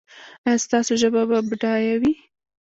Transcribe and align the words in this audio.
ایا 0.45 0.63
ستاسو 0.65 0.93
ژبه 1.01 1.21
به 1.29 1.39
بډایه 1.49 1.95
وي؟ 2.01 2.13